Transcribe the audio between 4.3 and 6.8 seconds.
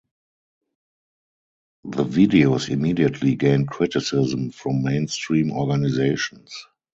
from mainstream organizations.